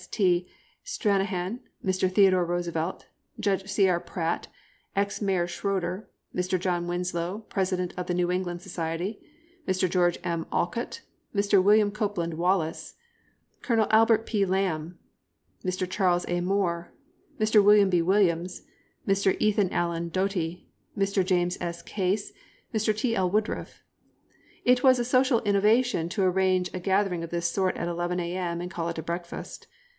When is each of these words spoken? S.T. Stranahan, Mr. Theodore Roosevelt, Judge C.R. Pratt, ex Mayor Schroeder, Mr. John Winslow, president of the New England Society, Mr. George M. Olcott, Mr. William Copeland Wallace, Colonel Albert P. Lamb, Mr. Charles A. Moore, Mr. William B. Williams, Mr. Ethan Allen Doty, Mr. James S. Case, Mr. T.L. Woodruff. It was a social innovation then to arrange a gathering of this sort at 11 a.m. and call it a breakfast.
S.T. 0.01 0.47
Stranahan, 0.83 1.59
Mr. 1.85 2.11
Theodore 2.11 2.43
Roosevelt, 2.43 3.05
Judge 3.39 3.69
C.R. 3.69 3.99
Pratt, 3.99 4.47
ex 4.95 5.21
Mayor 5.21 5.45
Schroeder, 5.45 6.09
Mr. 6.33 6.59
John 6.59 6.87
Winslow, 6.87 7.45
president 7.49 7.93
of 7.95 8.07
the 8.07 8.15
New 8.15 8.31
England 8.31 8.63
Society, 8.63 9.21
Mr. 9.67 9.87
George 9.87 10.17
M. 10.23 10.47
Olcott, 10.51 11.01
Mr. 11.35 11.63
William 11.63 11.91
Copeland 11.91 12.33
Wallace, 12.33 12.95
Colonel 13.61 13.85
Albert 13.91 14.25
P. 14.25 14.43
Lamb, 14.43 14.97
Mr. 15.63 15.87
Charles 15.87 16.25
A. 16.27 16.41
Moore, 16.41 16.91
Mr. 17.39 17.63
William 17.63 17.91
B. 17.91 18.01
Williams, 18.01 18.63
Mr. 19.07 19.37
Ethan 19.39 19.71
Allen 19.71 20.09
Doty, 20.09 20.67
Mr. 20.97 21.23
James 21.23 21.59
S. 21.61 21.83
Case, 21.83 22.33
Mr. 22.73 22.97
T.L. 22.97 23.29
Woodruff. 23.29 23.83
It 24.65 24.81
was 24.81 24.97
a 24.97 25.05
social 25.05 25.41
innovation 25.41 25.99
then 26.05 26.09
to 26.09 26.23
arrange 26.23 26.71
a 26.73 26.79
gathering 26.79 27.23
of 27.23 27.29
this 27.29 27.49
sort 27.51 27.77
at 27.77 27.87
11 27.87 28.19
a.m. 28.19 28.61
and 28.61 28.71
call 28.71 28.89
it 28.89 28.97
a 28.97 29.03
breakfast. 29.03 29.67